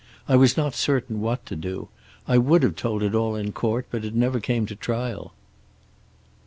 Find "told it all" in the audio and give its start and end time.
2.75-3.35